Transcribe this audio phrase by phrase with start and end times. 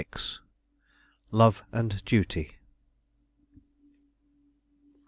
[1.29, 2.57] LOVE AND DUTY.